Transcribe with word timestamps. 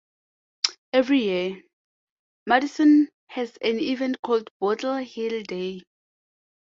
Every 0.93 1.19
year, 1.19 1.61
Madison 2.47 3.07
has 3.27 3.55
an 3.61 3.77
event 3.79 4.19
called 4.23 4.49
Bottle 4.59 4.95
Hill 4.97 5.43
Day. 5.43 5.83